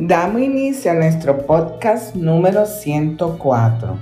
Damos 0.00 0.42
inicio 0.42 0.92
a 0.92 0.94
nuestro 0.94 1.44
podcast 1.44 2.14
número 2.14 2.66
104. 2.66 3.98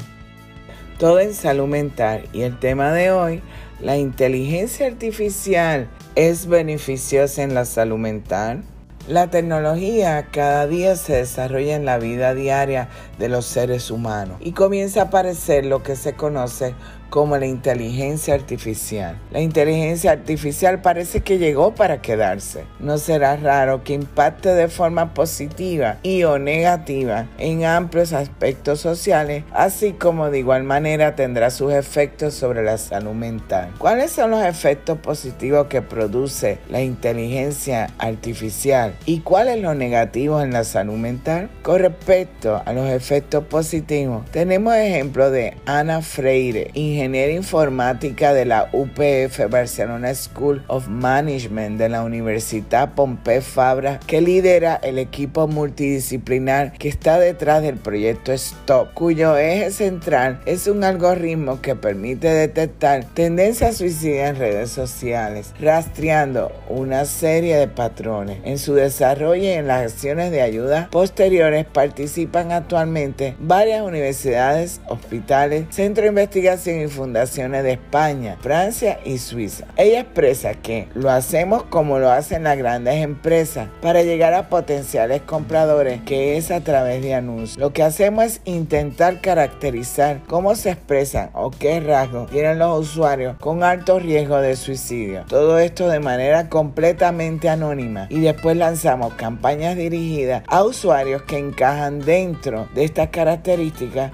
Todo 0.98 1.20
en 1.20 1.32
salud 1.32 1.68
mental 1.68 2.28
y 2.34 2.42
el 2.42 2.58
tema 2.58 2.92
de 2.92 3.10
hoy, 3.10 3.40
la 3.80 3.96
inteligencia 3.96 4.88
artificial 4.88 5.88
es 6.14 6.48
beneficiosa 6.48 7.42
en 7.42 7.54
la 7.54 7.64
salud 7.64 7.96
mental. 7.96 8.62
La 9.08 9.30
tecnología 9.30 10.26
cada 10.30 10.66
día 10.66 10.96
se 10.96 11.14
desarrolla 11.14 11.74
en 11.76 11.86
la 11.86 11.96
vida 11.96 12.34
diaria 12.34 12.90
de 13.18 13.30
los 13.30 13.46
seres 13.46 13.90
humanos 13.90 14.36
y 14.40 14.52
comienza 14.52 15.00
a 15.00 15.04
aparecer 15.04 15.64
lo 15.64 15.82
que 15.82 15.96
se 15.96 16.12
conoce 16.12 16.74
como 17.16 17.38
la 17.38 17.46
inteligencia 17.46 18.34
artificial. 18.34 19.18
La 19.30 19.40
inteligencia 19.40 20.10
artificial 20.10 20.82
parece 20.82 21.22
que 21.22 21.38
llegó 21.38 21.74
para 21.74 22.02
quedarse. 22.02 22.64
No 22.78 22.98
será 22.98 23.36
raro 23.36 23.82
que 23.82 23.94
impacte 23.94 24.50
de 24.50 24.68
forma 24.68 25.14
positiva 25.14 25.96
y 26.02 26.24
o 26.24 26.38
negativa 26.38 27.26
en 27.38 27.64
amplios 27.64 28.12
aspectos 28.12 28.82
sociales, 28.82 29.44
así 29.54 29.94
como 29.94 30.28
de 30.28 30.40
igual 30.40 30.64
manera 30.64 31.16
tendrá 31.16 31.48
sus 31.48 31.72
efectos 31.72 32.34
sobre 32.34 32.62
la 32.62 32.76
salud 32.76 33.14
mental. 33.14 33.72
¿Cuáles 33.78 34.10
son 34.12 34.32
los 34.32 34.44
efectos 34.44 34.98
positivos 34.98 35.68
que 35.68 35.80
produce 35.80 36.58
la 36.68 36.82
inteligencia 36.82 37.88
artificial 37.96 38.94
y 39.06 39.20
cuáles 39.20 39.62
los 39.62 39.74
negativos 39.74 40.44
en 40.44 40.52
la 40.52 40.64
salud 40.64 40.98
mental? 40.98 41.48
Con 41.62 41.78
respecto 41.78 42.60
a 42.62 42.74
los 42.74 42.90
efectos 42.90 43.42
positivos, 43.46 44.30
tenemos 44.32 44.74
ejemplo 44.74 45.30
de 45.30 45.56
Ana 45.64 46.02
Freire, 46.02 46.72
ingeniera 46.74 47.05
informática 47.14 48.32
de 48.32 48.44
la 48.44 48.68
UPF 48.72 49.48
Barcelona 49.48 50.14
School 50.14 50.62
of 50.66 50.88
Management 50.88 51.78
de 51.78 51.88
la 51.88 52.02
Universidad 52.02 52.94
Pompeu 52.94 53.40
Fabra, 53.40 54.00
que 54.06 54.20
lidera 54.20 54.76
el 54.82 54.98
equipo 54.98 55.46
multidisciplinar 55.46 56.72
que 56.72 56.88
está 56.88 57.18
detrás 57.18 57.62
del 57.62 57.76
proyecto 57.76 58.36
STOP, 58.36 58.92
cuyo 58.94 59.36
eje 59.36 59.70
central 59.70 60.40
es 60.46 60.66
un 60.66 60.84
algoritmo 60.84 61.60
que 61.60 61.76
permite 61.76 62.28
detectar 62.28 63.04
tendencias 63.04 63.76
suicidas 63.76 64.30
en 64.30 64.36
redes 64.36 64.70
sociales, 64.70 65.52
rastreando 65.60 66.52
una 66.68 67.04
serie 67.04 67.56
de 67.56 67.68
patrones. 67.68 68.38
En 68.44 68.58
su 68.58 68.74
desarrollo 68.74 69.44
y 69.44 69.48
en 69.48 69.68
las 69.68 69.92
acciones 69.92 70.30
de 70.30 70.42
ayuda 70.42 70.88
posteriores 70.90 71.64
participan 71.66 72.52
actualmente 72.52 73.36
varias 73.38 73.82
universidades, 73.82 74.80
hospitales, 74.88 75.66
centros 75.70 76.04
de 76.04 76.08
investigación 76.08 76.80
y 76.80 76.85
fundaciones 76.88 77.62
de 77.62 77.72
España, 77.72 78.36
Francia 78.40 79.00
y 79.04 79.18
Suiza. 79.18 79.66
Ella 79.76 80.00
expresa 80.00 80.54
que 80.54 80.88
lo 80.94 81.10
hacemos 81.10 81.64
como 81.64 81.98
lo 81.98 82.10
hacen 82.10 82.44
las 82.44 82.58
grandes 82.58 82.96
empresas 82.96 83.68
para 83.80 84.02
llegar 84.02 84.34
a 84.34 84.48
potenciales 84.48 85.22
compradores, 85.22 86.00
que 86.02 86.36
es 86.36 86.50
a 86.50 86.60
través 86.60 87.02
de 87.02 87.14
anuncios. 87.14 87.58
Lo 87.58 87.72
que 87.72 87.82
hacemos 87.82 88.24
es 88.24 88.40
intentar 88.44 89.20
caracterizar 89.20 90.20
cómo 90.26 90.54
se 90.54 90.70
expresan 90.70 91.30
o 91.34 91.50
qué 91.50 91.80
rasgos 91.80 92.30
tienen 92.30 92.58
los 92.58 92.80
usuarios 92.80 93.36
con 93.38 93.62
alto 93.62 93.98
riesgo 93.98 94.40
de 94.40 94.56
suicidio. 94.56 95.24
Todo 95.28 95.58
esto 95.58 95.88
de 95.88 96.00
manera 96.00 96.48
completamente 96.48 97.48
anónima 97.48 98.06
y 98.10 98.20
después 98.20 98.56
lanzamos 98.56 99.14
campañas 99.14 99.76
dirigidas 99.76 100.42
a 100.46 100.64
usuarios 100.64 101.22
que 101.22 101.38
encajan 101.38 102.00
dentro 102.00 102.68
de 102.74 102.84
estas 102.84 103.08
características 103.08 103.66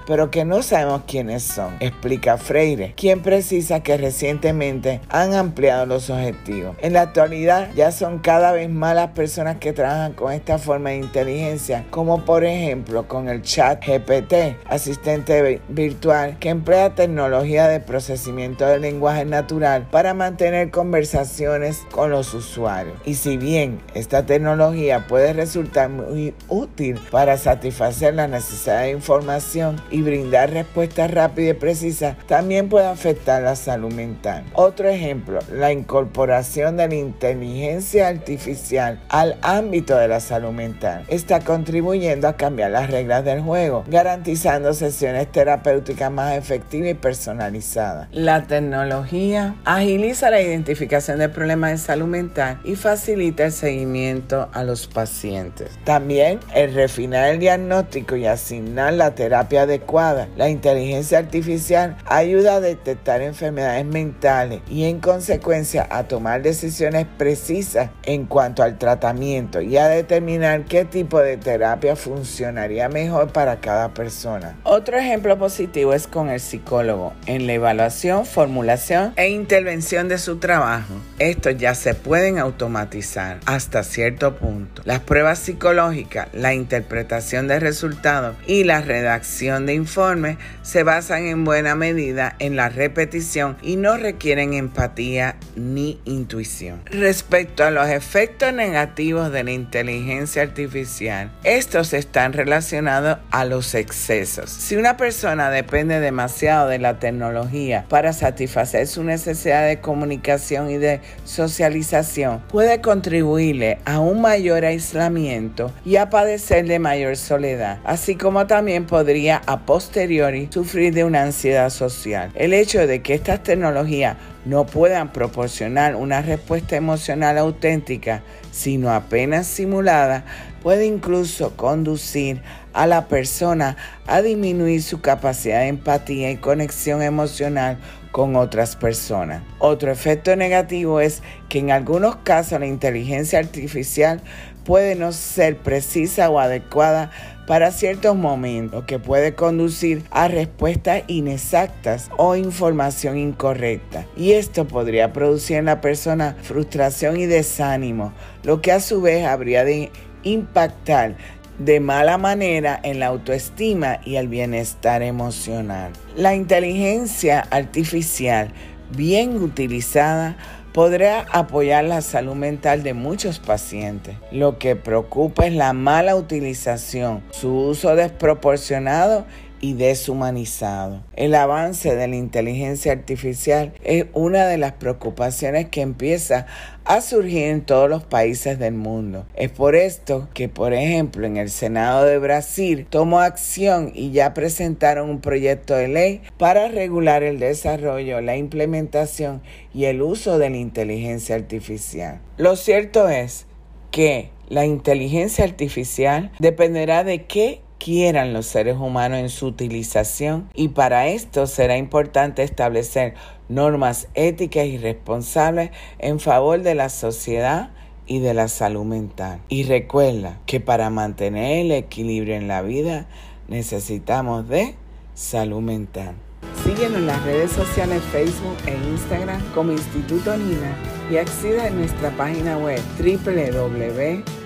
pero 0.05 0.31
que 0.31 0.45
no 0.45 0.61
sabemos 0.61 1.03
quiénes 1.07 1.43
son, 1.43 1.75
explica 1.79 2.37
Freire 2.63 2.93
quien 2.95 3.21
precisa 3.21 3.81
que 3.81 3.97
recientemente 3.97 5.01
han 5.09 5.33
ampliado 5.33 5.85
los 5.85 6.09
objetivos. 6.09 6.77
En 6.79 6.93
la 6.93 7.01
actualidad 7.01 7.69
ya 7.75 7.91
son 7.91 8.19
cada 8.19 8.53
vez 8.53 8.69
más 8.69 8.95
las 8.95 9.09
personas 9.09 9.57
que 9.57 9.73
trabajan 9.73 10.13
con 10.13 10.31
esta 10.31 10.57
forma 10.57 10.91
de 10.91 10.97
inteligencia, 10.97 11.85
como 11.89 12.23
por 12.23 12.45
ejemplo 12.45 13.05
con 13.09 13.27
el 13.27 13.41
chat 13.41 13.85
GPT, 13.85 14.55
asistente 14.65 15.59
virtual 15.67 16.37
que 16.39 16.49
emplea 16.49 16.95
tecnología 16.95 17.67
de 17.67 17.81
procesamiento 17.81 18.65
del 18.65 18.83
lenguaje 18.83 19.25
natural 19.25 19.85
para 19.91 20.13
mantener 20.13 20.71
conversaciones 20.71 21.81
con 21.91 22.11
los 22.11 22.33
usuarios. 22.33 22.95
Y 23.03 23.15
si 23.15 23.35
bien 23.35 23.81
esta 23.93 24.25
tecnología 24.25 25.05
puede 25.09 25.33
resultar 25.33 25.89
muy 25.89 26.33
útil 26.47 26.97
para 27.11 27.37
satisfacer 27.37 28.13
la 28.13 28.29
necesidad 28.29 28.83
de 28.83 28.91
información 28.91 29.81
y 29.91 30.01
brindar 30.01 30.51
respuestas 30.51 31.11
rápidas 31.11 31.57
y 31.57 31.59
precisas, 31.59 32.15
también 32.25 32.52
puede 32.61 32.85
afectar 32.85 33.41
la 33.41 33.55
salud 33.55 33.91
mental. 33.91 34.43
Otro 34.53 34.89
ejemplo, 34.89 35.39
la 35.51 35.71
incorporación 35.71 36.77
de 36.77 36.87
la 36.87 36.95
inteligencia 36.95 38.07
artificial 38.07 39.01
al 39.09 39.37
ámbito 39.41 39.97
de 39.97 40.07
la 40.07 40.19
salud 40.19 40.51
mental 40.51 41.05
está 41.07 41.39
contribuyendo 41.39 42.27
a 42.27 42.37
cambiar 42.37 42.71
las 42.71 42.89
reglas 42.89 43.25
del 43.25 43.41
juego, 43.41 43.83
garantizando 43.87 44.73
sesiones 44.73 45.31
terapéuticas 45.31 46.11
más 46.11 46.37
efectivas 46.37 46.91
y 46.91 46.93
personalizadas. 46.93 48.07
La 48.11 48.43
tecnología 48.43 49.55
agiliza 49.65 50.29
la 50.29 50.41
identificación 50.41 51.19
de 51.19 51.29
problemas 51.29 51.71
de 51.71 51.77
salud 51.77 52.07
mental 52.07 52.59
y 52.63 52.75
facilita 52.75 53.45
el 53.45 53.51
seguimiento 53.51 54.49
a 54.53 54.63
los 54.63 54.87
pacientes. 54.87 55.71
También 55.83 56.39
el 56.53 56.73
refinar 56.73 57.29
el 57.29 57.39
diagnóstico 57.39 58.15
y 58.15 58.25
asignar 58.25 58.93
la 58.93 59.15
terapia 59.15 59.63
adecuada. 59.63 60.27
La 60.35 60.49
inteligencia 60.49 61.17
artificial 61.17 61.97
ayuda 62.05 62.42
a 62.51 62.59
detectar 62.59 63.21
enfermedades 63.21 63.85
mentales 63.85 64.61
y 64.69 64.85
en 64.85 64.99
consecuencia 64.99 65.87
a 65.89 66.07
tomar 66.07 66.41
decisiones 66.41 67.05
precisas 67.17 67.89
en 68.03 68.25
cuanto 68.25 68.63
al 68.63 68.77
tratamiento 68.77 69.61
y 69.61 69.77
a 69.77 69.87
determinar 69.87 70.65
qué 70.65 70.85
tipo 70.85 71.19
de 71.19 71.37
terapia 71.37 71.95
funcionaría 71.95 72.89
mejor 72.89 73.31
para 73.31 73.59
cada 73.59 73.93
persona. 73.93 74.55
Otro 74.63 74.97
ejemplo 74.97 75.37
positivo 75.37 75.93
es 75.93 76.07
con 76.07 76.29
el 76.29 76.39
psicólogo 76.39 77.13
en 77.25 77.47
la 77.47 77.53
evaluación, 77.53 78.25
formulación 78.25 79.13
e 79.15 79.29
intervención 79.29 80.07
de 80.07 80.17
su 80.17 80.37
trabajo. 80.37 80.93
Estos 81.19 81.57
ya 81.57 81.75
se 81.75 81.93
pueden 81.93 82.39
automatizar 82.39 83.39
hasta 83.45 83.83
cierto 83.83 84.35
punto. 84.35 84.81
Las 84.85 84.99
pruebas 84.99 85.39
psicológicas, 85.39 86.27
la 86.33 86.53
interpretación 86.53 87.47
de 87.47 87.59
resultados 87.59 88.35
y 88.47 88.63
la 88.63 88.81
redacción 88.81 89.65
de 89.65 89.73
informes 89.73 90.37
se 90.61 90.83
basan 90.83 91.25
en 91.27 91.43
buena 91.43 91.75
medida 91.75 92.32
en 92.39 92.55
la 92.55 92.69
repetición 92.69 93.57
y 93.61 93.75
no 93.75 93.97
requieren 93.97 94.53
empatía 94.53 95.35
ni 95.55 95.99
intuición. 96.05 96.81
Respecto 96.85 97.63
a 97.63 97.71
los 97.71 97.87
efectos 97.89 98.53
negativos 98.53 99.31
de 99.31 99.43
la 99.43 99.51
inteligencia 99.51 100.41
artificial, 100.41 101.31
estos 101.43 101.93
están 101.93 102.33
relacionados 102.33 103.19
a 103.31 103.45
los 103.45 103.75
excesos. 103.75 104.49
Si 104.49 104.75
una 104.75 104.97
persona 104.97 105.49
depende 105.49 105.99
demasiado 105.99 106.67
de 106.67 106.79
la 106.79 106.99
tecnología 106.99 107.85
para 107.89 108.13
satisfacer 108.13 108.87
su 108.87 109.03
necesidad 109.03 109.67
de 109.67 109.79
comunicación 109.79 110.69
y 110.69 110.77
de 110.77 111.01
socialización, 111.25 112.41
puede 112.49 112.81
contribuirle 112.81 113.79
a 113.85 113.99
un 113.99 114.21
mayor 114.21 114.65
aislamiento 114.65 115.71
y 115.85 115.97
a 115.97 116.09
padecer 116.09 116.67
de 116.67 116.79
mayor 116.79 117.17
soledad, 117.17 117.79
así 117.83 118.15
como 118.15 118.47
también 118.47 118.85
podría 118.85 119.41
a 119.45 119.65
posteriori 119.65 120.49
sufrir 120.51 120.93
de 120.93 121.03
una 121.03 121.23
ansiedad 121.23 121.69
social. 121.69 122.22
El 122.35 122.53
hecho 122.53 122.85
de 122.87 123.01
que 123.01 123.13
estas 123.13 123.43
tecnologías 123.43 124.17
no 124.45 124.65
puedan 124.65 125.11
proporcionar 125.11 125.95
una 125.95 126.21
respuesta 126.21 126.75
emocional 126.75 127.37
auténtica, 127.37 128.23
sino 128.51 128.91
apenas 128.91 129.47
simulada, 129.47 130.25
puede 130.61 130.85
incluso 130.85 131.55
conducir 131.55 132.41
a 132.73 132.87
la 132.87 133.07
persona 133.07 133.77
a 134.07 134.21
disminuir 134.21 134.81
su 134.81 135.01
capacidad 135.01 135.59
de 135.59 135.67
empatía 135.67 136.31
y 136.31 136.37
conexión 136.37 137.01
emocional 137.01 137.77
con 138.13 138.35
otras 138.35 138.75
personas. 138.75 139.41
Otro 139.57 139.91
efecto 139.91 140.35
negativo 140.35 141.01
es 141.01 141.23
que 141.49 141.57
en 141.57 141.71
algunos 141.71 142.17
casos 142.17 142.59
la 142.59 142.67
inteligencia 142.67 143.39
artificial 143.39 144.21
puede 144.63 144.95
no 144.95 145.11
ser 145.11 145.57
precisa 145.57 146.29
o 146.29 146.39
adecuada 146.39 147.09
para 147.47 147.71
ciertos 147.71 148.15
momentos, 148.15 148.85
que 148.85 148.99
puede 148.99 149.33
conducir 149.33 150.03
a 150.11 150.27
respuestas 150.27 151.01
inexactas 151.07 152.11
o 152.15 152.35
información 152.35 153.17
incorrecta. 153.17 154.05
Y 154.15 154.33
esto 154.33 154.67
podría 154.67 155.11
producir 155.11 155.57
en 155.57 155.65
la 155.65 155.81
persona 155.81 156.37
frustración 156.43 157.17
y 157.17 157.25
desánimo, 157.25 158.13
lo 158.43 158.61
que 158.61 158.71
a 158.71 158.79
su 158.79 159.01
vez 159.01 159.25
habría 159.25 159.65
de 159.65 159.91
impactar 160.21 161.17
de 161.59 161.79
mala 161.79 162.17
manera 162.17 162.79
en 162.83 162.99
la 162.99 163.07
autoestima 163.07 163.99
y 164.05 164.15
el 164.15 164.27
bienestar 164.27 165.01
emocional. 165.01 165.91
La 166.15 166.35
inteligencia 166.35 167.41
artificial 167.51 168.51
bien 168.95 169.41
utilizada 169.41 170.37
podrá 170.73 171.21
apoyar 171.31 171.83
la 171.85 172.01
salud 172.01 172.33
mental 172.33 172.81
de 172.81 172.93
muchos 172.93 173.39
pacientes. 173.39 174.15
Lo 174.31 174.57
que 174.57 174.75
preocupa 174.75 175.45
es 175.45 175.53
la 175.53 175.73
mala 175.73 176.15
utilización, 176.15 177.23
su 177.29 177.55
uso 177.55 177.95
desproporcionado 177.95 179.25
y 179.63 179.75
deshumanizado. 179.75 181.05
El 181.15 181.33
avance 181.35 181.95
de 181.95 182.09
la 182.09 182.17
inteligencia 182.17 182.91
artificial 182.91 183.71
es 183.81 184.07
una 184.11 184.45
de 184.45 184.57
las 184.57 184.73
preocupaciones 184.73 185.69
que 185.69 185.79
empieza 185.79 186.47
a 186.83 186.99
surgir 186.99 187.43
en 187.43 187.61
todos 187.61 187.89
los 187.89 188.03
países 188.03 188.59
del 188.59 188.73
mundo. 188.73 189.25
Es 189.35 189.51
por 189.51 189.77
esto 189.77 190.27
que, 190.33 190.49
por 190.49 190.73
ejemplo, 190.73 191.25
en 191.25 191.37
el 191.37 191.49
Senado 191.49 192.03
de 192.03 192.17
Brasil 192.17 192.85
tomó 192.89 193.21
acción 193.21 193.93
y 193.95 194.11
ya 194.11 194.33
presentaron 194.33 195.09
un 195.09 195.21
proyecto 195.21 195.75
de 195.75 195.87
ley 195.87 196.21
para 196.37 196.67
regular 196.67 197.23
el 197.23 197.39
desarrollo, 197.39 198.19
la 198.19 198.35
implementación 198.35 199.41
y 199.73 199.85
el 199.85 200.01
uso 200.01 200.39
de 200.39 200.49
la 200.49 200.57
inteligencia 200.57 201.35
artificial. 201.35 202.19
Lo 202.35 202.57
cierto 202.57 203.07
es 203.07 203.45
que 203.91 204.29
la 204.49 204.65
inteligencia 204.65 205.45
artificial 205.45 206.33
dependerá 206.39 207.05
de 207.05 207.23
qué 207.23 207.61
quieran 207.83 208.31
los 208.31 208.45
seres 208.45 208.77
humanos 208.77 209.19
en 209.19 209.29
su 209.29 209.47
utilización 209.47 210.49
y 210.53 210.69
para 210.69 211.07
esto 211.07 211.47
será 211.47 211.77
importante 211.77 212.41
establecer 212.41 213.15
normas 213.49 214.07
éticas 214.13 214.67
y 214.67 214.77
responsables 214.77 215.71
en 215.99 216.21
favor 216.21 216.61
de 216.61 216.75
la 216.75 216.87
sociedad 216.87 217.71
y 218.07 218.19
de 218.19 218.33
la 218.33 218.47
salud 218.47 218.85
mental. 218.85 219.41
Y 219.49 219.63
recuerda 219.63 220.39
que 220.45 220.61
para 220.61 220.89
mantener 220.89 221.65
el 221.65 221.71
equilibrio 221.71 222.35
en 222.35 222.47
la 222.47 222.61
vida 222.61 223.07
necesitamos 223.49 224.47
de 224.47 224.75
salud 225.13 225.61
mental. 225.61 226.15
Síguenos 226.63 226.99
en 226.99 227.07
las 227.07 227.23
redes 227.23 227.51
sociales 227.51 228.01
Facebook 228.11 228.57
e 228.65 228.75
Instagram 228.91 229.41
como 229.53 229.73
Instituto 229.73 230.37
Nina 230.37 230.77
y 231.11 231.17
accede 231.17 231.67
a 231.67 231.69
nuestra 231.69 232.11
página 232.11 232.57
web 232.57 232.79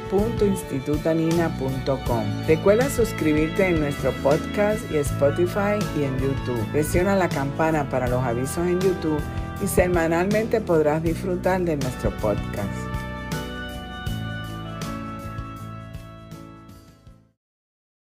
www.institutonina.com. 0.10 2.24
Recuerda 2.48 2.90
suscribirte 2.90 3.68
en 3.68 3.80
nuestro 3.80 4.12
podcast 4.24 4.80
y 4.92 4.98
Spotify 4.98 5.78
y 5.98 6.04
en 6.04 6.20
YouTube. 6.20 6.66
Presiona 6.72 7.16
la 7.16 7.30
campana 7.30 7.90
para 7.90 8.08
los 8.08 8.24
avisos 8.24 8.68
en 8.68 8.82
YouTube 8.82 9.22
y 9.64 9.68
semanalmente 9.68 10.60
podrás 10.62 11.04
disfrutar 11.04 11.62
de 11.62 11.78
nuestro 11.78 12.10
podcast. 12.18 12.87